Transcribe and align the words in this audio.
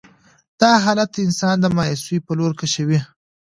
دا 0.59 0.71
حالات 0.85 1.13
انسان 1.25 1.55
د 1.61 1.65
مايوسي 1.77 2.17
په 2.25 2.31
لور 2.39 2.51
کشوي. 2.59 2.99